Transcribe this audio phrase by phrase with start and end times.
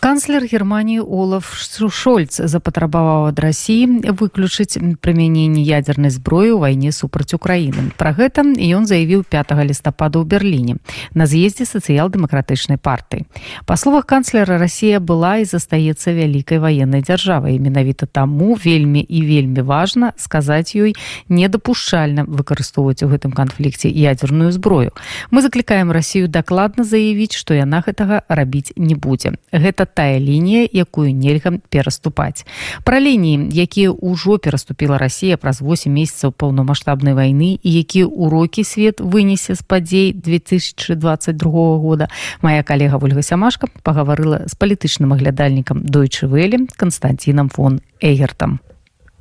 [0.00, 1.44] Канцлер германії олаф
[1.92, 7.92] шольц запатрабаваў ад рассіі выключыць прымяненне ядзернай зброі ў вайне супраць украіны.
[8.00, 10.74] Пра гэта ён заявіў 5 лістапада ў берліне
[11.12, 13.28] на з'ездзе сацыял-дэмакратычнай партыі.
[13.68, 17.60] Па словах канцлера Росія была і застаецца вялікай ваеннай дзяржавай.
[17.60, 20.96] Менавіта таму вельмі і вельмі важна сказаць ёй
[21.28, 24.96] недапушчальна выкарыстоўваць у гэтым канфлікце ядзерную зброю.
[25.28, 29.36] Мы заклікаем Росію дакладна заявіць што яна гэтага рабіць не будзе.
[29.52, 32.46] Гэта тая лінія якую нельга пераступаць.
[32.84, 39.00] Пра лініі якія ўжо пераступіла Росія праз 8 месяцаў паўнамасштабнай вайны і які урокі свет
[39.02, 42.08] вынесе з падзей 2022 года
[42.42, 48.60] моя калега ольга сямашка пагаварыла з палітычным аглядальнікам дойчы вэлі константинам фон эгертам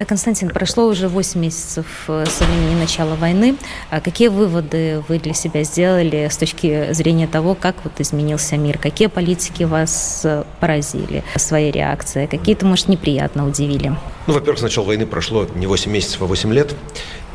[0.07, 3.57] Константин, прошло уже 8 месяцев э, со времени начала войны.
[3.89, 8.77] А какие выводы вы для себя сделали с точки зрения того, как вот изменился мир?
[8.77, 12.27] Какие политики вас э, поразили своей реакцией?
[12.27, 13.93] Какие-то, может, неприятно удивили?
[14.27, 16.73] Ну, во-первых, с начала войны прошло не 8 месяцев, а 8 лет.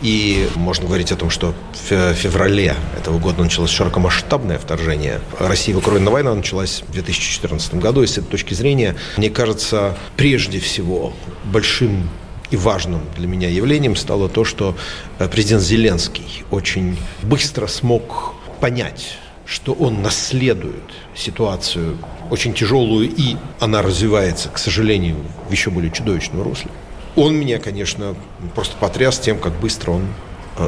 [0.00, 5.20] И можно говорить о том, что в феврале этого года началось широкомасштабное вторжение.
[5.38, 8.02] Россия в Украину война началась в 2014 году.
[8.02, 11.12] И с этой точки зрения, мне кажется, прежде всего
[11.44, 12.08] большим
[12.50, 14.76] и важным для меня явлением стало то, что
[15.18, 20.82] э, президент Зеленский очень быстро смог понять, что он наследует
[21.14, 21.98] ситуацию
[22.30, 25.16] очень тяжелую, и она развивается, к сожалению,
[25.48, 26.70] в еще более чудовищном русле.
[27.16, 28.14] Он меня, конечно,
[28.54, 30.06] просто потряс тем, как быстро он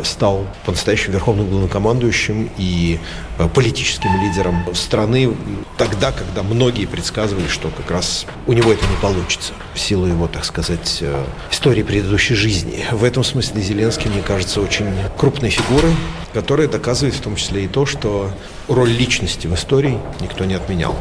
[0.04, 2.98] стал по-настоящему верховным главнокомандующим и
[3.38, 5.34] э, политическим лидером страны
[5.76, 10.26] тогда, когда многие предсказывали, что как раз у него это не получится в силу его,
[10.26, 12.84] так сказать, э, истории предыдущей жизни.
[12.92, 15.94] В этом смысле Зеленский, мне кажется, очень крупной фигурой,
[16.32, 18.30] которая доказывает в том числе и то, что
[18.68, 20.96] роль личности в истории никто не отменял.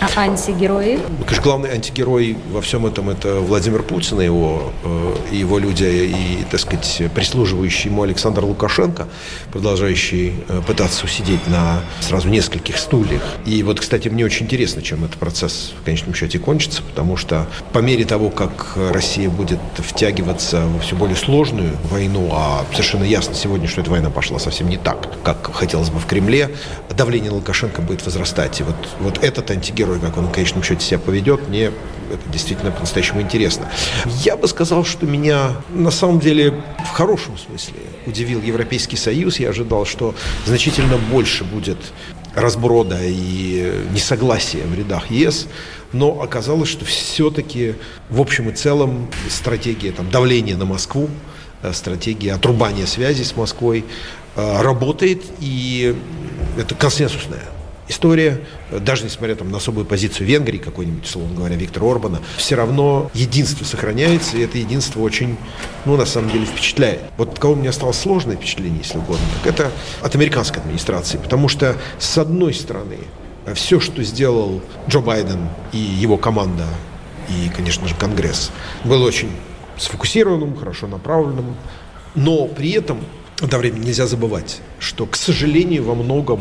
[0.00, 0.98] А антигерои?
[1.24, 6.44] Конечно, главный антигерой во всем этом это Владимир Путин и его, э, его люди, и,
[6.50, 9.08] так сказать, прислуживающий ему Александр Лукашенко,
[9.52, 13.22] продолжающий э, пытаться усидеть на сразу нескольких стульях.
[13.46, 17.46] И вот, кстати, мне очень интересно, чем этот процесс в конечном счете кончится, потому что
[17.72, 23.34] по мере того, как Россия будет втягиваться в все более сложную войну, а совершенно ясно
[23.34, 26.50] сегодня, что эта война пошла совсем не так, как хотелось бы в Кремле,
[26.96, 28.60] давление Лукашенко будет возрастать.
[28.60, 32.28] И вот, вот этот антигерой герой, как он в конечном счете себя поведет, мне это
[32.32, 33.68] действительно по-настоящему интересно.
[34.24, 37.74] Я бы сказал, что меня на самом деле в хорошем смысле
[38.06, 39.38] удивил Европейский Союз.
[39.38, 40.14] Я ожидал, что
[40.46, 41.78] значительно больше будет
[42.34, 45.48] разброда и несогласия в рядах ЕС,
[45.92, 47.74] но оказалось, что все-таки
[48.08, 51.10] в общем и целом стратегия там, давления на Москву,
[51.62, 53.84] э, стратегия отрубания связи с Москвой
[54.36, 55.96] э, работает, и
[56.56, 57.42] это консенсусная
[57.90, 58.40] история,
[58.70, 63.64] даже несмотря там, на особую позицию Венгрии, какой-нибудь, условно говоря, Виктора Орбана, все равно единство
[63.64, 65.36] сохраняется, и это единство очень,
[65.84, 67.00] ну, на самом деле, впечатляет.
[67.18, 71.48] Вот от кого мне осталось сложное впечатление, если угодно, так это от американской администрации, потому
[71.48, 72.98] что, с одной стороны,
[73.54, 76.66] все, что сделал Джо Байден и его команда,
[77.28, 78.50] и, конечно же, Конгресс,
[78.84, 79.30] было очень
[79.76, 81.56] сфокусированным, хорошо направленным,
[82.14, 83.00] но при этом
[83.40, 86.40] одновременно нельзя забывать, что, к сожалению, во многом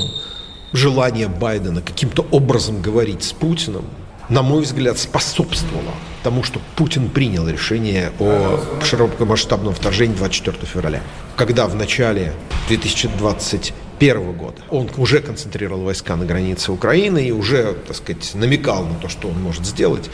[0.74, 3.86] желание Байдена каким-то образом говорить с Путиным,
[4.30, 11.02] на мой взгляд, способствовало тому, что Путин принял решение о широкомасштабном вторжении 24 февраля.
[11.36, 12.34] Когда в начале
[12.68, 14.62] 2020 2021 года.
[14.70, 19.28] Он уже концентрировал войска на границе Украины и уже, так сказать, намекал на то, что
[19.28, 20.10] он может сделать.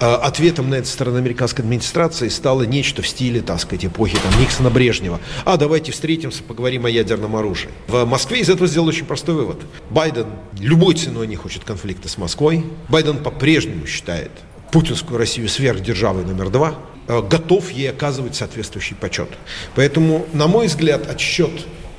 [0.00, 4.40] А, ответом на это стороны американской администрации стало нечто в стиле, так сказать, эпохи там,
[4.40, 5.20] Никсона Брежнева.
[5.44, 7.70] А давайте встретимся, поговорим о ядерном оружии.
[7.86, 9.58] В Москве из этого сделал очень простой вывод.
[9.90, 10.26] Байден
[10.58, 12.64] любой ценой не хочет конфликта с Москвой.
[12.88, 14.32] Байден по-прежнему считает
[14.72, 16.74] путинскую Россию сверхдержавой номер два,
[17.06, 19.28] а, готов ей оказывать соответствующий почет.
[19.74, 21.52] Поэтому, на мой взгляд, отсчет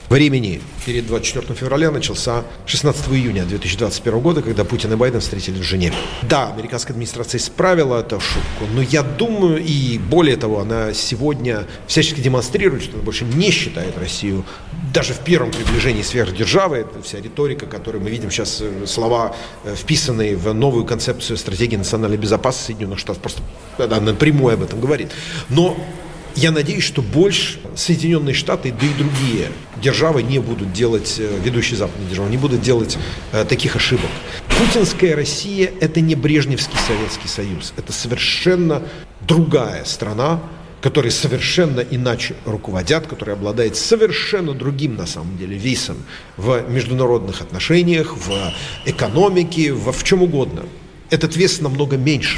[0.09, 5.63] времени перед 24 февраля начался 16 июня 2021 года, когда Путин и Байден встретились в
[5.63, 5.95] Женеве.
[6.23, 12.21] Да, американская администрация исправила эту шутку, но я думаю, и более того, она сегодня всячески
[12.21, 14.45] демонстрирует, что она больше не считает Россию
[14.93, 19.75] даже в первом приближении сверхдержавы, это вся риторика, которую мы видим сейчас, э, слова, э,
[19.75, 23.41] вписанные в новую концепцию стратегии национальной безопасности Соединенных Штатов, просто
[23.77, 25.11] она напрямую об этом говорит.
[25.49, 25.77] Но
[26.35, 29.49] я надеюсь, что больше Соединенные Штаты, да и другие
[29.81, 32.97] державы не будут делать, э, ведущие западные державы, не будут делать
[33.31, 34.09] э, таких ошибок.
[34.57, 37.73] Путинская Россия– это не Брежневский Советский Союз.
[37.77, 38.83] Это совершенно
[39.21, 40.41] другая страна,
[40.81, 45.97] которые совершенно иначе руководят, которые обладают совершенно другим, на самом деле, весом
[46.37, 48.53] в международных отношениях, в
[48.85, 50.63] экономике, во в чем угодно.
[51.09, 52.37] Этот вес намного меньше.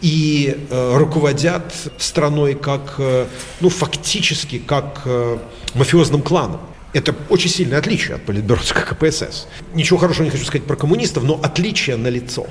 [0.00, 3.26] И э, руководят страной как, э,
[3.60, 5.38] ну, фактически, как э,
[5.74, 6.60] мафиозным кланом.
[6.92, 9.46] Это очень сильное отличие от политбюровского КПСС.
[9.74, 12.46] Ничего хорошего не хочу сказать про коммунистов, но отличие на лицо.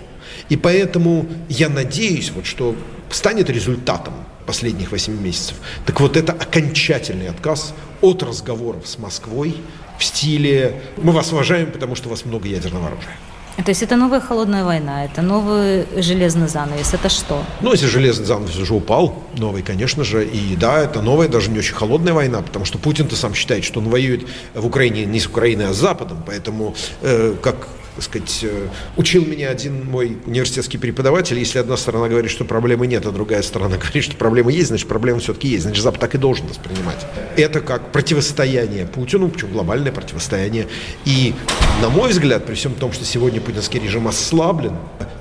[0.48, 2.76] И поэтому я надеюсь, вот, что
[3.10, 4.14] станет результатом
[4.46, 9.58] последних 8 месяцев, так вот это окончательный отказ от разговоров с Москвой
[10.00, 13.18] в стиле «мы вас уважаем, потому что у вас много ядерного оружия».
[13.66, 17.44] То есть это новая холодная война, это новый железный занавес, это что?
[17.62, 21.60] Ну, если железный занавес уже упал, новый, конечно же, и да, это новая, даже не
[21.60, 25.28] очень холодная война, потому что Путин-то сам считает, что он воюет в Украине не с
[25.28, 27.68] Украиной, а с Западом, поэтому, э, как
[28.00, 32.88] так сказать, э, учил меня один мой университетский преподаватель, если одна сторона говорит, что проблемы
[32.88, 36.16] нет, а другая сторона говорит, что проблемы есть, значит, проблемы все-таки есть, значит, Запад так
[36.16, 37.06] и должен воспринимать.
[37.36, 40.68] Это как противостояние Путину, причем глобальное противостояние.
[41.04, 41.34] И,
[41.82, 44.76] на мой взгляд, при всем том, что сегодня путинский режим ослаблен,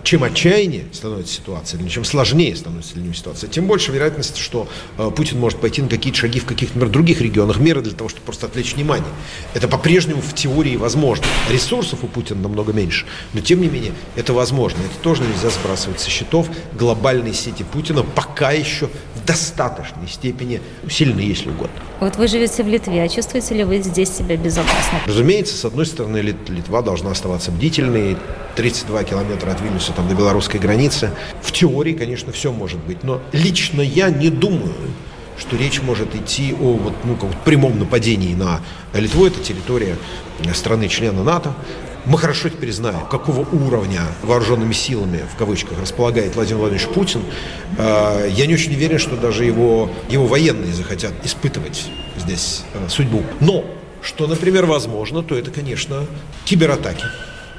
[0.08, 4.66] чем отчаяннее становится ситуация, или чем сложнее становится для него ситуация, тем больше вероятность, что
[4.96, 8.08] э, Путин может пойти на какие-то шаги в каких-то, например, других регионах мира для того,
[8.08, 9.10] чтобы просто отвлечь внимание.
[9.52, 11.26] Это по-прежнему в теории возможно.
[11.50, 13.04] Ресурсов у Путина намного меньше.
[13.34, 14.78] Но тем не менее, это возможно.
[14.78, 16.48] Это тоже нельзя сбрасывать со счетов.
[16.72, 18.88] Глобальные сети Путина пока еще
[19.28, 21.76] достаточной степени сильны, если угодно.
[22.00, 25.00] Вот вы живете в Литве, а чувствуете ли вы здесь себя безопасно?
[25.06, 28.16] Разумеется, с одной стороны, Литва должна оставаться бдительной.
[28.56, 31.10] 32 километра от Вильнюса там, до белорусской границы.
[31.42, 33.04] В теории, конечно, все может быть.
[33.04, 34.72] Но лично я не думаю,
[35.38, 38.60] что речь может идти о вот, ну, как прямом нападении на
[38.94, 39.26] Литву.
[39.26, 39.96] Это территория
[40.54, 41.54] страны-члена НАТО.
[42.06, 47.22] Мы хорошо теперь знаем, какого уровня вооруженными силами, в кавычках, располагает Владимир Владимирович Путин.
[47.76, 51.86] А, я не очень уверен, что даже его, его военные захотят испытывать
[52.16, 53.22] здесь э, судьбу.
[53.40, 53.64] Но,
[54.02, 56.06] что, например, возможно, то это, конечно,
[56.44, 57.04] кибератаки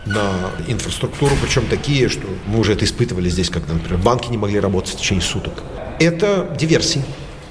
[0.05, 4.59] на инфраструктуру, причем такие, что мы уже это испытывали здесь, когда, например, банки не могли
[4.59, 5.63] работать в течение суток.
[5.99, 7.03] Это диверсии,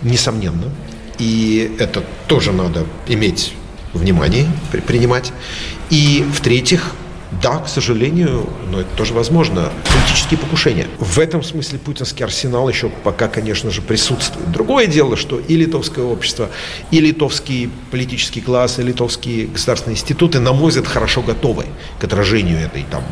[0.02, 0.72] несомненно.
[1.18, 3.54] И это тоже надо иметь
[3.94, 4.46] внимание,
[4.86, 5.32] принимать.
[5.90, 6.92] И в-третьих,
[7.30, 10.86] да, к сожалению, но это тоже возможно, политические покушения.
[10.98, 14.50] В этом смысле путинский арсенал еще пока, конечно же, присутствует.
[14.50, 16.48] Другое дело, что и литовское общество,
[16.90, 21.66] и литовский политический класс, и литовские государственные институты, на мой взгляд, хорошо готовы
[21.98, 23.02] к отражению этой там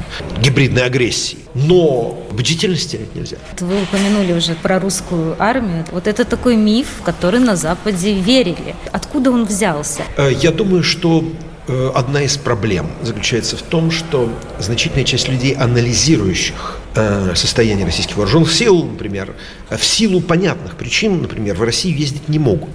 [0.40, 1.38] гибридной агрессии.
[1.54, 3.36] Но бдительность терять нельзя.
[3.60, 5.84] Вы упомянули уже про русскую армию.
[5.92, 8.74] Вот это такой миф, в который на Западе верили.
[8.92, 10.02] Откуда он взялся?
[10.16, 11.24] Э, я думаю, что
[11.68, 18.52] одна из проблем заключается в том, что значительная часть людей, анализирующих э, состояние российских вооруженных
[18.52, 19.34] сил, например,
[19.70, 22.70] в силу понятных причин, например, в России ездить не могут.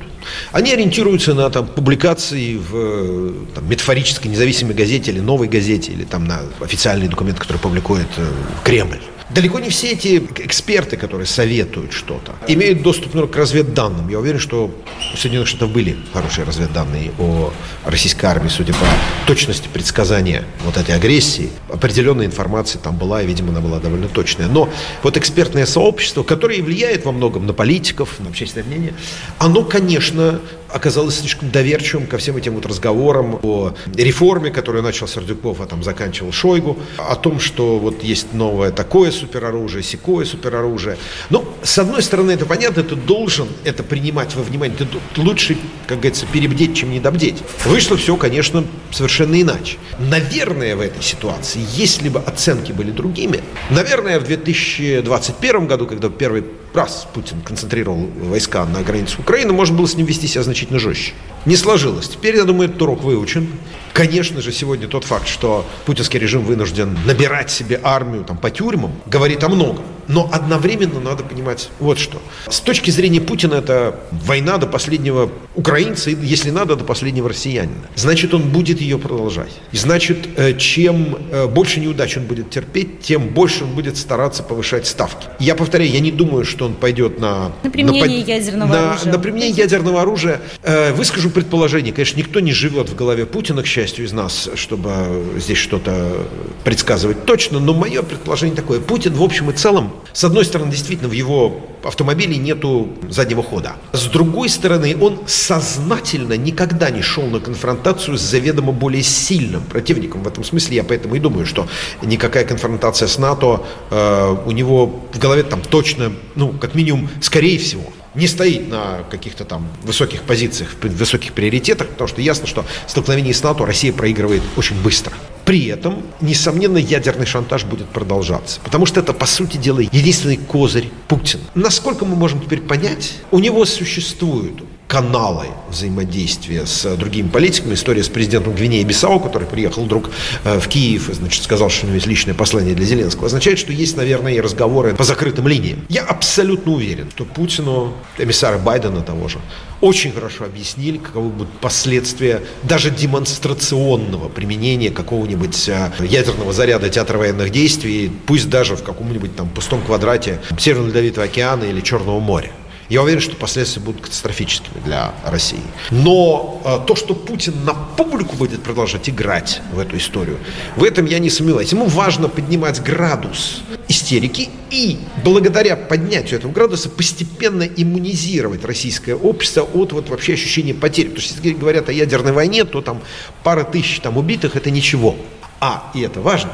[0.51, 6.25] Они ориентируются на там, публикации в там, метафорической независимой газете или новой газете, или там,
[6.25, 8.27] на официальные документы, которые публикует э,
[8.63, 8.99] Кремль.
[9.33, 14.09] Далеко не все эти эксперты, которые советуют что-то, имеют доступ ну, к разведданным.
[14.09, 14.69] Я уверен, что
[15.13, 17.53] у Соединенных Штатов были хорошие разведданные о
[17.85, 18.85] российской армии, судя по
[19.27, 21.49] точности предсказания вот этой агрессии.
[21.69, 24.47] Определенная информация там была, и, видимо, она была довольно точная.
[24.47, 24.69] Но
[25.01, 28.93] вот экспертное сообщество, которое влияет во многом на политиков, на общественное мнение,
[29.37, 30.41] оно, конечно,
[30.73, 35.83] оказалось слишком доверчивым ко всем этим вот разговорам о реформе, которую начал Сердюков, а там
[35.83, 40.97] заканчивал Шойгу, о том, что вот есть новое такое супероружие, секое супероружие.
[41.29, 44.77] Но, с одной стороны, это понятно, ты должен это принимать во внимание.
[44.77, 45.57] Ты лучше,
[45.87, 47.37] как говорится, перебдеть, чем недобдеть.
[47.65, 49.77] Вышло все, конечно, совершенно иначе.
[49.99, 56.43] Наверное, в этой ситуации, если бы оценки были другими, наверное, в 2021 году, когда первый
[56.73, 61.13] раз Путин концентрировал войска на границе Украины, можно было с ним вести себя значительно жестче.
[61.45, 62.07] Не сложилось.
[62.09, 63.47] Теперь, я думаю, этот урок выучен.
[63.93, 68.93] Конечно же, сегодня тот факт, что путинский режим вынужден набирать себе армию там, по тюрьмам,
[69.05, 69.83] говорит о многом.
[70.11, 72.21] Но одновременно надо понимать вот что.
[72.49, 77.87] С точки зрения Путина это война до последнего украинца, если надо, до последнего россиянина.
[77.95, 79.51] Значит, он будет ее продолжать.
[79.71, 84.43] И значит, э, чем э, больше неудач он будет терпеть, тем больше он будет стараться
[84.43, 85.27] повышать ставки.
[85.39, 87.51] Я повторяю, я не думаю, что он пойдет на...
[87.63, 89.11] На применение на, ядерного на, оружия.
[89.11, 90.41] На применение ядерного оружия.
[90.63, 91.93] Э, выскажу предположение.
[91.93, 94.91] Конечно, никто не живет в голове Путина, к счастью, из нас, чтобы
[95.37, 96.27] здесь что-то
[96.63, 97.59] предсказывать точно.
[97.59, 98.81] Но мое предположение такое.
[98.81, 103.73] Путин, в общем и целом, с одной стороны, действительно, в его автомобиле нету заднего хода.
[103.93, 110.23] С другой стороны, он сознательно никогда не шел на конфронтацию с заведомо более сильным противником.
[110.23, 111.67] В этом смысле я поэтому и думаю, что
[112.01, 117.57] никакая конфронтация с НАТО э, у него в голове там точно, ну, как минимум, скорее
[117.57, 123.33] всего, не стоит на каких-то там высоких позициях, высоких приоритетах, потому что ясно, что столкновение
[123.33, 125.13] с НАТО Россия проигрывает очень быстро.
[125.45, 128.59] При этом, несомненно, ядерный шантаж будет продолжаться.
[128.63, 131.43] Потому что это, по сути дела, единственный козырь Путина.
[131.55, 137.75] Насколько мы можем теперь понять, у него существуют каналы взаимодействия с другими политиками.
[137.75, 140.09] История с президентом Гвинеи Бисау, который приехал вдруг
[140.43, 143.57] э, в Киев и, значит, сказал, что у него есть личное послание для Зеленского, означает,
[143.57, 145.85] что есть, наверное, и разговоры по закрытым линиям.
[145.87, 149.37] Я абсолютно уверен, что Путину, эмиссара Байдена того же,
[149.79, 157.51] очень хорошо объяснили, каковы будут последствия даже демонстрационного применения какого-нибудь э, ядерного заряда театра военных
[157.51, 162.51] действий, пусть даже в каком-нибудь там пустом квадрате Северного Ледовитого океана или Черного моря.
[162.91, 165.63] Я уверен, что последствия будут катастрофическими для России.
[165.91, 170.37] Но э, то, что Путин на публику будет продолжать играть в эту историю,
[170.75, 171.71] в этом я не сомневаюсь.
[171.71, 179.93] Ему важно поднимать градус истерики и благодаря поднятию этого градуса постепенно иммунизировать российское общество от
[179.93, 181.07] вот вообще ощущения потери.
[181.07, 183.01] Потому что если говорят о ядерной войне, то там
[183.41, 185.15] пара тысяч там убитых– это ничего.
[185.61, 186.51] А, и это важно,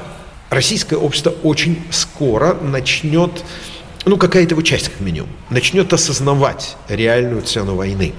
[0.51, 3.44] российское общество очень скоро начнет
[4.08, 8.14] ну, какая-то его часть, как минимум, начнет осознавать реальную цену войны.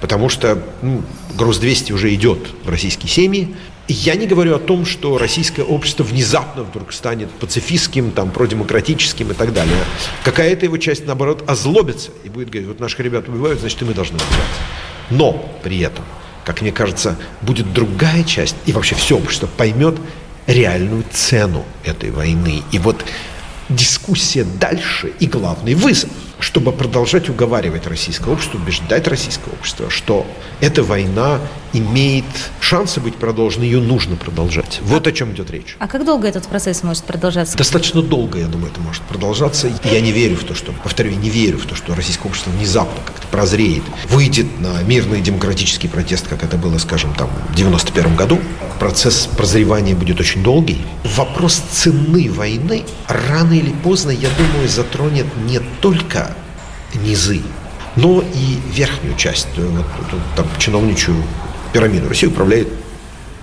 [0.00, 1.02] Потому что ну,
[1.34, 3.54] груз 200 уже идет в российские семьи.
[3.86, 9.34] Я не говорю о том, что российское общество внезапно вдруг станет пацифистским, там, продемократическим и
[9.34, 9.76] так далее.
[10.24, 13.92] Какая-то его часть, наоборот, озлобится и будет говорить, вот наших ребят убивают, значит, и мы
[13.92, 15.10] должны убивать.
[15.10, 16.04] Но при этом,
[16.44, 19.96] как мне кажется, будет другая часть, и вообще все общество поймет
[20.46, 22.62] реальную цену этой войны.
[22.72, 23.04] И вот
[23.68, 30.26] дискуссия дальше и главный вызов, чтобы продолжать уговаривать российское общество, убеждать российское общество, что
[30.60, 31.40] эта война
[31.72, 32.24] имеет
[32.60, 34.80] шансы быть продолжена, ее нужно продолжать.
[34.82, 35.76] Вот а, о чем идет речь.
[35.78, 37.56] А как долго этот процесс может продолжаться?
[37.56, 39.70] Достаточно долго, я думаю, это может продолжаться.
[39.84, 42.50] Я не верю в то, что, повторю, я не верю в то, что российское общество
[42.50, 48.16] внезапно как-то прозреет, выйдет на мирный демократический протест, как это было, скажем, там, в 91
[48.16, 48.38] году.
[48.78, 50.82] Процесс прозревания будет очень долгий.
[51.16, 56.33] Вопрос цены войны рано или поздно, я думаю, затронет не только
[56.98, 57.42] низы,
[57.96, 61.14] но и верхнюю часть, э, вот, там, чиновничью
[61.72, 62.08] пирамиду.
[62.08, 62.68] Россию управляет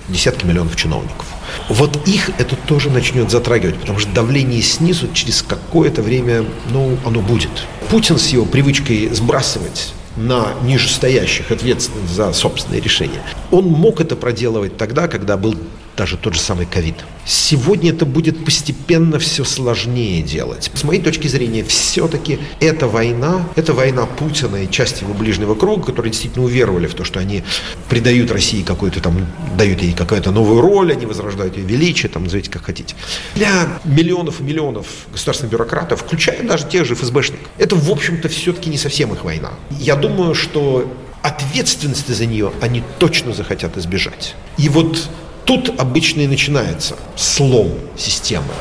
[0.08, 1.26] десятки миллионов чиновников.
[1.70, 7.22] Вот их это тоже начнет затрагивать, потому что давление снизу через какое-то время, ну, оно
[7.22, 7.52] будет.
[7.90, 13.22] Путин с его привычкой сбрасывать на нижестоящих ответственность за собственные решения.
[13.50, 15.56] Он мог это проделывать тогда, когда был
[15.96, 16.96] даже тот же самый ковид.
[17.26, 20.72] Сегодня это будет постепенно все сложнее делать.
[20.74, 25.88] С моей точки зрения, все-таки эта война, это война Путина и части его ближнего круга,
[25.88, 27.44] которые действительно уверовали в то, что они
[27.90, 32.50] придают России какую-то там, дают ей какую-то новую роль, они возрождают ее величие, там, назовите
[32.50, 32.96] как хотите.
[33.36, 38.70] Для миллионов и миллионов государственных бюрократов, включая даже тех же ФСБшников, это, в общем-то, все-таки
[38.70, 39.52] не совсем их война.
[39.70, 44.36] Я думаю, что ответственности за нее они точно захотят избежать.
[44.58, 45.10] И вот
[45.46, 48.54] Тут обычно и начинается слом системы.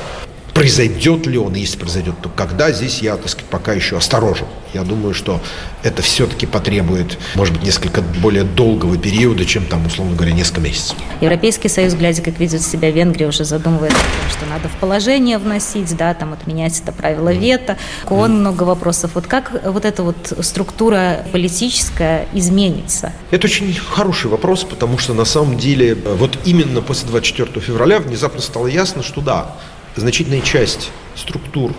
[0.61, 4.47] Произойдет ли он, если произойдет, то когда, здесь я, так сказать, пока еще осторожен.
[4.75, 5.41] Я думаю, что
[5.83, 10.99] это все-таки потребует, может быть, несколько более долгого периода, чем там, условно говоря, несколько месяцев.
[11.23, 15.39] Европейский Союз, глядя, как ведет себя Венгрия, уже задумывается о том, что надо в положение
[15.39, 17.79] вносить, да, там отменять это правило вето.
[18.11, 18.41] Он mm.
[18.41, 19.13] много вопросов.
[19.15, 23.15] Вот как вот эта вот структура политическая изменится?
[23.31, 28.43] Это очень хороший вопрос, потому что на самом деле вот именно после 24 февраля внезапно
[28.43, 29.57] стало ясно, что да,
[29.97, 31.73] значительная часть структур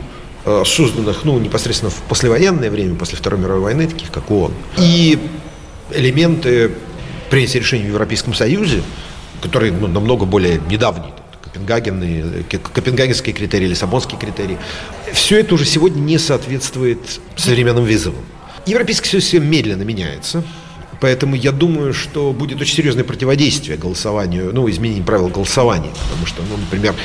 [0.43, 4.51] Э, созданных ну, непосредственно в послевоенное время, после Второй мировой войны, таких как ООН.
[4.77, 5.19] И
[5.91, 6.71] элементы
[7.29, 8.81] принятия решений в Европейском Союзе,
[9.43, 11.13] которые ну, намного более недавние,
[11.43, 14.57] Копенгаген, Копенгагенские критерии, Лиссабонские критерии,
[15.13, 18.23] все это уже сегодня не соответствует современным вызовам.
[18.65, 20.43] Европейский Союз медленно меняется,
[21.01, 25.89] Поэтому я думаю, что будет очень серьезное противодействие голосованию, ну, изменению правил голосования.
[26.09, 26.95] Потому что, ну, например,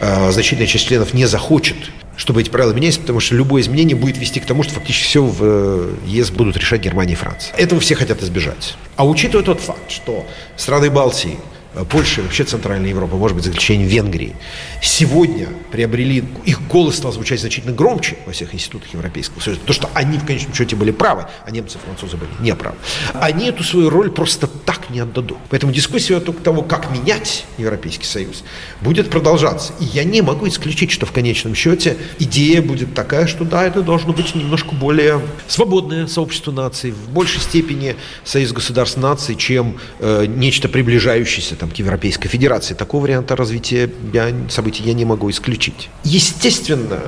[0.00, 1.76] э, значительная часть членов не захочет
[2.18, 5.22] чтобы эти правила менялись, потому что любое изменение будет вести к тому, что фактически все
[5.22, 7.54] в э, ЕС будут решать Германия и Франция.
[7.58, 8.74] Этого все хотят избежать.
[8.96, 11.36] А учитывая тот факт, что страны Балтии–
[11.84, 14.34] Польши, вообще Центральная Европа, может быть, за исключением Венгрии,
[14.82, 19.90] сегодня приобрели, их голос стал звучать значительно громче во всех институтах Европейского Союза, потому что
[19.94, 22.76] они в конечном счете были правы, а немцы и французы были неправы.
[23.14, 25.38] Они эту свою роль просто так не отдадут.
[25.50, 28.42] Поэтому дискуссия вокруг того, как менять Европейский Союз,
[28.80, 29.72] будет продолжаться.
[29.80, 33.82] И я не могу исключить, что в конечном счете идея будет такая, что да, это
[33.82, 40.26] должно быть немножко более свободное сообщество наций, в большей степени союз государств наций, чем э,
[40.26, 42.74] нечто приближающееся к Европейской Федерации.
[42.74, 45.90] Такого варианта развития я, событий я не могу исключить.
[46.04, 47.00] Естественно,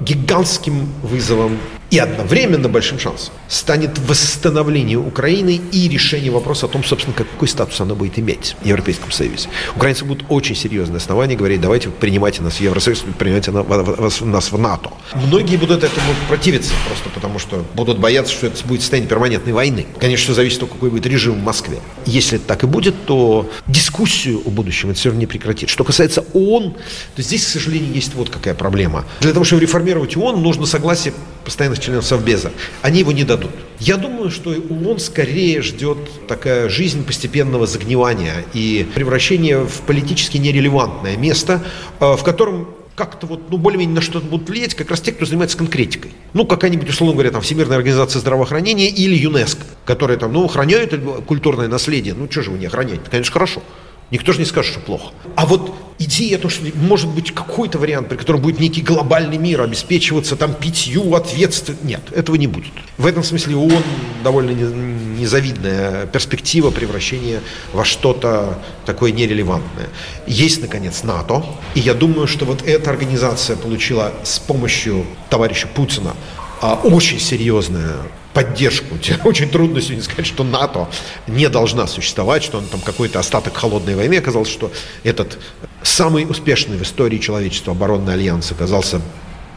[0.00, 1.58] гигантским вызовом
[1.96, 7.80] и одновременно большим шансом станет восстановление Украины и решение вопроса о том, собственно, какой статус
[7.80, 9.48] она будет иметь в Европейском Союзе.
[9.74, 14.90] Украинцы будут очень серьезные основания говорить, давайте принимайте нас в Евросоюз, принимайте нас в НАТО.
[15.14, 19.86] Многие будут этому противиться просто потому, что будут бояться, что это будет состояние перманентной войны.
[19.98, 21.78] Конечно, все зависит от того, какой будет режим в Москве.
[22.04, 25.70] Если это так и будет, то дискуссию о будущем это все равно не прекратит.
[25.70, 26.76] Что касается ООН,
[27.14, 29.06] то здесь, к сожалению, есть вот какая проблема.
[29.20, 32.52] Для того, чтобы реформировать ООН, нужно согласие постоянных членов Совбеза.
[32.82, 33.50] Они его не дадут.
[33.78, 41.16] Я думаю, что ООН скорее ждет такая жизнь постепенного загнивания и превращения в политически нерелевантное
[41.16, 41.62] место,
[42.00, 45.26] э, в котором как-то вот, ну, более-менее на что-то будут влиять как раз те, кто
[45.26, 46.12] занимается конкретикой.
[46.32, 50.94] Ну, какая-нибудь, условно говоря, там, Всемирная организация здравоохранения или ЮНЕСКО, которые там, ну, охраняют
[51.26, 52.14] культурное наследие.
[52.14, 53.04] Ну, что же вы не охраняете?
[53.10, 53.62] Конечно, хорошо.
[54.10, 55.12] Никто же не скажет, что плохо.
[55.34, 59.62] А вот идея, то, что может быть какой-то вариант, при котором будет некий глобальный мир
[59.62, 61.88] обеспечиваться там питью, ответственностью.
[61.88, 62.72] Нет, этого не будет.
[62.98, 63.82] В этом смысле ООН
[64.22, 67.40] довольно незавидная перспектива превращения
[67.72, 69.88] во что-то такое нерелевантное.
[70.26, 71.44] Есть, наконец, НАТО.
[71.74, 76.14] И я думаю, что вот эта организация получила с помощью товарища Путина
[76.60, 77.96] а, очень серьезное
[78.36, 78.98] поддержку.
[79.24, 80.88] Очень трудно сегодня сказать, что НАТО
[81.26, 84.16] не должна существовать, что он там какой-то остаток холодной войны.
[84.16, 84.70] Оказалось, что
[85.04, 85.38] этот
[85.82, 89.00] самый успешный в истории человечества оборонный альянс оказался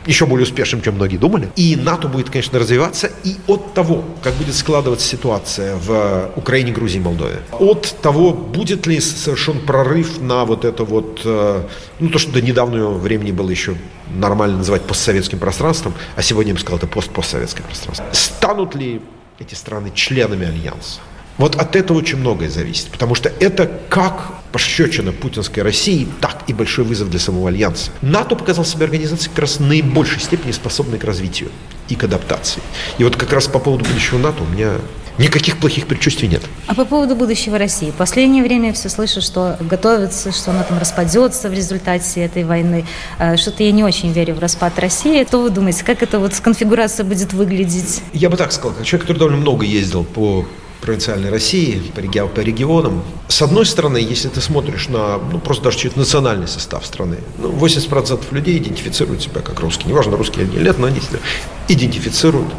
[0.06, 1.50] еще более успешным, чем многие думали.
[1.56, 3.12] И НАТО будет, конечно, развиваться.
[3.24, 9.00] И от того, как будет складываться ситуация в Украине, Грузии, Молдове, от того, будет ли
[9.00, 11.63] совершен прорыв на вот это вот, э,
[12.00, 13.75] ну, то, что до недавнего времени было еще
[14.10, 18.06] нормально называть постсоветским пространством, а сегодня я бы сказал, это пост-постсоветское пространство.
[18.12, 19.01] Станут ли
[19.39, 21.01] эти страны членами Альянса?
[21.39, 26.53] Вот от этого очень многое зависит, потому что это как пощечина путинской России, так и
[26.53, 27.91] большой вызов для самого Альянса.
[28.01, 31.50] НАТО показал себя организацией как раз в наибольшей степени способной к развитию
[31.88, 32.62] и к адаптации.
[32.98, 34.74] И вот как раз по поводу будущего НАТО у меня
[35.19, 36.41] Никаких плохих предчувствий нет.
[36.65, 37.91] А по поводу будущего России?
[37.91, 42.45] В последнее время я все слышу, что готовится, что она там распадется в результате этой
[42.45, 42.86] войны.
[43.17, 45.25] А, что-то я не очень верю в распад России.
[45.25, 48.02] Что вы думаете, как эта вот конфигурация будет выглядеть?
[48.13, 50.45] Я бы так сказал, как человек, который довольно много ездил по
[50.82, 53.04] провинциальной России, по, регионам.
[53.28, 57.50] С одной стороны, если ты смотришь на, ну, просто даже чуть национальный состав страны, ну,
[57.52, 59.89] 80% людей идентифицируют себя как русские.
[59.89, 61.20] Неважно, русские они или нет, но они себя
[61.68, 62.50] идентифицируют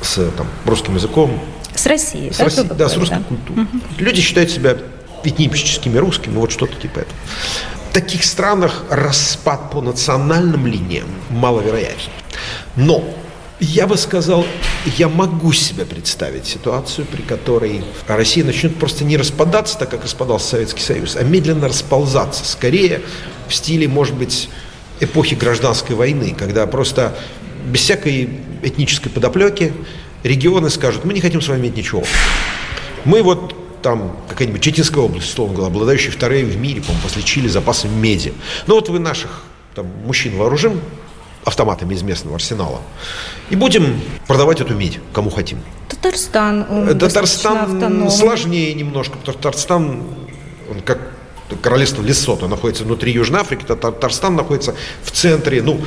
[0.00, 1.38] с там, русским языком.
[1.74, 2.32] С Россией.
[2.32, 3.24] С Россией, да, с русской да.
[3.24, 3.64] культурой.
[3.64, 3.80] Угу.
[3.98, 4.76] Люди считают себя
[5.22, 7.16] этническими русскими, вот что-то типа этого.
[7.90, 12.10] В таких странах распад по национальным линиям маловероятен.
[12.76, 13.04] Но
[13.60, 14.46] я бы сказал,
[14.96, 20.48] я могу себе представить ситуацию, при которой Россия начнет просто не распадаться, так как распадался
[20.48, 22.44] Советский Союз, а медленно расползаться.
[22.44, 23.02] Скорее
[23.48, 24.48] в стиле, может быть,
[25.00, 27.16] эпохи гражданской войны, когда просто
[27.66, 28.30] без всякой
[28.62, 29.72] этнической подоплеки
[30.22, 32.04] регионы скажут, мы не хотим с вами иметь ничего.
[33.04, 37.48] Мы вот там какая-нибудь Читинская область, условно говоря, обладающая второй в мире, по-моему, после Чили
[37.48, 38.32] запасами меди.
[38.66, 39.44] Ну вот вы наших
[39.74, 40.80] там, мужчин вооружим,
[41.44, 42.80] автоматами из местного арсенала.
[43.48, 45.60] И будем продавать эту медь, кому хотим.
[45.88, 46.66] Татарстан.
[46.70, 50.02] Он Татарстан сложнее немножко, потому что Татарстан,
[50.70, 50.98] он как
[51.62, 55.80] королевство Лесото находится внутри Южной Африки, Татарстан находится в центре, ну,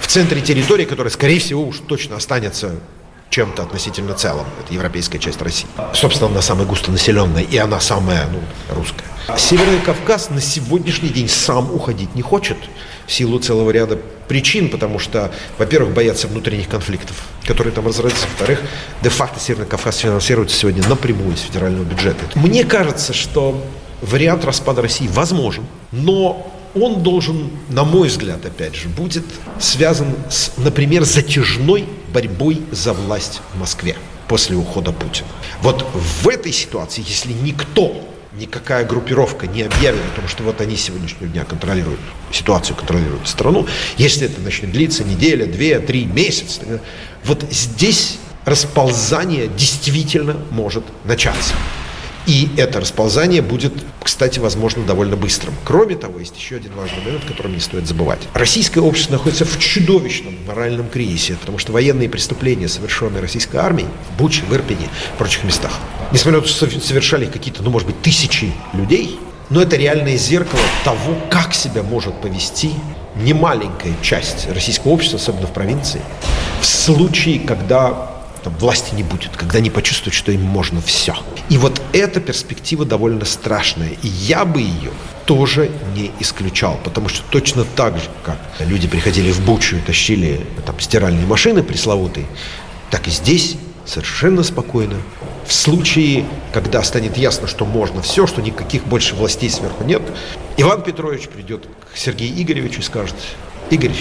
[0.00, 2.72] в центре территории, которая, скорее всего, уж точно останется
[3.30, 4.46] чем-то относительно целым.
[4.62, 5.66] Это европейская часть России.
[5.92, 8.40] Собственно, она самая густонаселенная, и она самая ну,
[8.76, 9.04] русская.
[9.36, 12.58] Северный Кавказ на сегодняшний день сам уходить не хочет
[13.06, 18.60] в силу целого ряда причин, потому что, во-первых, боятся внутренних конфликтов, которые там разразятся, во-вторых,
[19.02, 22.24] де-факто Северный Кавказ финансируется сегодня напрямую из федерального бюджета.
[22.34, 23.62] Мне кажется, что
[24.00, 29.24] вариант распада России возможен, но он должен, на мой взгляд, опять же, будет
[29.60, 35.28] связан с, например, затяжной борьбой за власть в Москве после ухода Путина.
[35.60, 37.94] Вот в этой ситуации, если никто
[38.38, 42.00] никакая группировка не объявит о том, что вот они сегодняшнего дня контролируют
[42.32, 43.66] ситуацию, контролируют страну,
[43.96, 46.60] если это начнет длиться неделя, две, три, месяц,
[47.24, 51.54] вот здесь расползание действительно может начаться.
[52.26, 55.54] И это расползание будет, кстати, возможно, довольно быстрым.
[55.64, 58.20] Кроме того, есть еще один важный момент, который не стоит забывать.
[58.32, 64.18] Российское общество находится в чудовищном моральном кризисе, потому что военные преступления, совершенные российской армией в
[64.18, 65.72] Буче, в Ирпене, в прочих местах,
[66.12, 69.18] несмотря на то, что совершали какие-то, ну, может быть, тысячи людей,
[69.50, 72.70] но это реальное зеркало того, как себя может повести
[73.16, 76.00] немаленькая часть российского общества, особенно в провинции,
[76.60, 78.13] в случае, когда
[78.44, 81.16] там, власти не будет, когда они почувствуют, что им можно все.
[81.48, 83.92] И вот эта перспектива довольно страшная.
[84.02, 84.90] И я бы ее
[85.24, 90.46] тоже не исключал, потому что точно так же, как люди приходили в Бучу и тащили
[90.66, 92.26] там стиральные машины пресловутые,
[92.90, 94.96] так и здесь совершенно спокойно.
[95.46, 100.02] В случае, когда станет ясно, что можно все, что никаких больше властей сверху нет,
[100.58, 103.16] Иван Петрович придет к Сергею Игоревичу и скажет,
[103.70, 103.92] Игорь,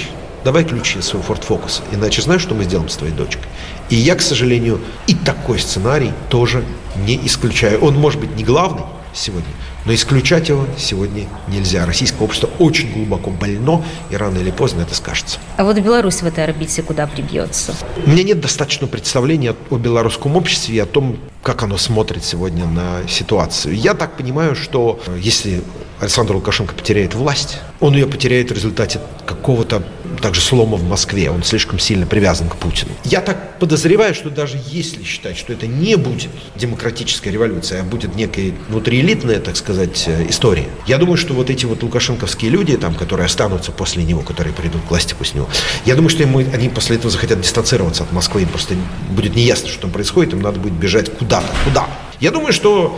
[0.44, 3.46] давай ключи от своего Ford Focus, иначе знаешь, что мы сделаем с твоей дочкой?
[3.94, 6.64] И я, к сожалению, и такой сценарий тоже
[7.06, 7.80] не исключаю.
[7.80, 8.82] Он может быть не главный
[9.14, 9.54] сегодня,
[9.86, 11.86] но исключать его сегодня нельзя.
[11.86, 15.38] Российское общество очень глубоко больно, и рано или поздно это скажется.
[15.58, 17.76] А вот Беларусь в этой орбите куда прибьется?
[18.04, 22.66] У меня нет достаточного представления о белорусском обществе и о том, как оно смотрит сегодня
[22.66, 23.76] на ситуацию.
[23.76, 25.62] Я так понимаю, что э, если
[26.00, 29.84] Александр Лукашенко потеряет власть, он ее потеряет в результате какого-то
[30.24, 31.30] также слома в Москве.
[31.30, 32.92] Он слишком сильно привязан к Путину.
[33.04, 38.16] Я так подозреваю, что даже если считать, что это не будет демократическая революция, а будет
[38.16, 42.96] некая внутриэлитная, так сказать, э, история, я думаю, что вот эти вот лукашенковские люди, там,
[42.96, 45.50] которые останутся после него, которые придут к власти после него,
[45.86, 48.76] я думаю, что ему, они после этого захотят дистанцироваться от Москвы, им просто
[49.10, 51.54] будет неясно, что там происходит, им надо будет бежать куда-то.
[51.66, 51.88] Куда?
[52.22, 52.98] Я думаю, что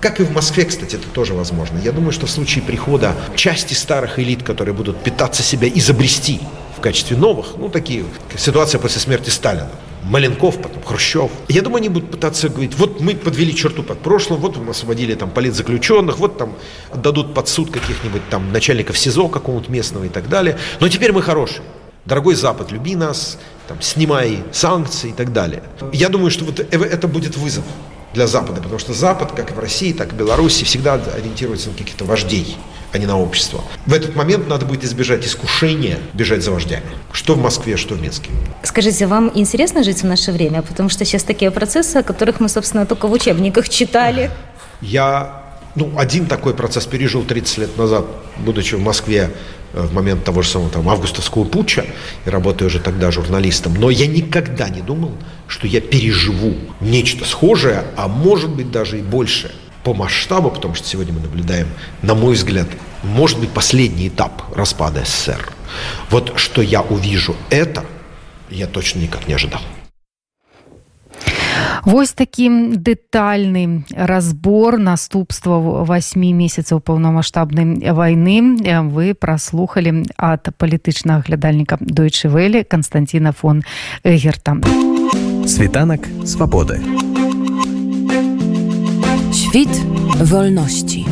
[0.00, 1.78] как и в Москве, кстати, это тоже возможно.
[1.78, 6.40] Я думаю, что в случае прихода части старых элит, которые будут питаться себя изобрести
[6.76, 8.04] в качестве новых, ну, такие,
[8.36, 9.70] ситуация после смерти Сталина,
[10.04, 11.30] Маленков, потом Хрущев.
[11.48, 15.14] Я думаю, они будут пытаться говорить, вот мы подвели черту под прошлым, вот мы освободили
[15.14, 16.54] там политзаключенных, вот там
[16.92, 20.58] отдадут под суд каких-нибудь там начальников СИЗО какого-нибудь местного и так далее.
[20.80, 21.62] Но теперь мы хорошие.
[22.04, 25.64] Дорогой Запад, люби нас, там, снимай санкции и так далее.
[25.92, 27.64] Я думаю, что вот это будет вызов
[28.16, 31.68] для Запада, потому что Запад, как и в России, так и в Беларуси, всегда ориентируется
[31.68, 32.56] на каких-то вождей,
[32.92, 33.62] а не на общество.
[33.84, 36.86] В этот момент надо будет избежать искушения бежать за вождями.
[37.12, 38.30] Что в Москве, что в Минске.
[38.62, 40.62] Скажите, вам интересно жить в наше время?
[40.62, 44.30] Потому что сейчас такие процессы, о которых мы, собственно, только в учебниках читали.
[44.80, 45.42] Я
[45.74, 48.06] ну, один такой процесс пережил 30 лет назад,
[48.38, 49.30] будучи в Москве
[49.72, 51.84] в момент того же самого там, августовского путча,
[52.24, 55.12] и работая уже тогда журналистом, но я никогда не думал,
[55.48, 60.88] что я переживу нечто схожее, а может быть даже и больше по масштабу, потому что
[60.88, 61.68] сегодня мы наблюдаем,
[62.02, 62.66] на мой взгляд,
[63.02, 65.48] может быть последний этап распада СССР.
[66.10, 67.84] Вот что я увижу это,
[68.50, 69.60] я точно никак не ожидал.
[71.85, 78.61] Вось такі дэтальны разбор наступства 8 месяцаў паўнамасштабнай вайны
[78.91, 83.63] вы праслухалі ад палітычнага глядальніка дойчы вэлі Константина фон
[84.03, 84.57] Эгерта
[85.47, 86.81] Світанак свабоды
[89.31, 89.69] Світ
[90.19, 91.05] вольнасці.